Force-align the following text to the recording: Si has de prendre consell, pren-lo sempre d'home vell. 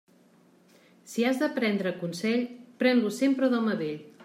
Si 1.11 1.25
has 1.27 1.43
de 1.43 1.49
prendre 1.59 1.93
consell, 2.05 2.43
pren-lo 2.83 3.15
sempre 3.21 3.53
d'home 3.55 3.77
vell. 3.85 4.05